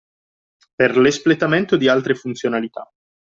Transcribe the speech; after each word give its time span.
Per 0.77 0.97
l’espletamento 0.97 1.77
di 1.77 1.87
altre 1.87 2.15
funzionalità 2.15 2.89